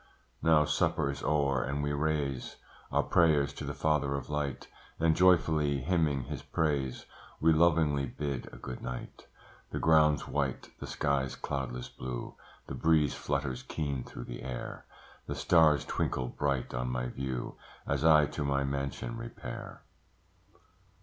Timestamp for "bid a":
8.07-8.57